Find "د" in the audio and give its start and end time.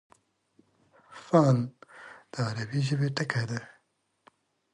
2.31-2.33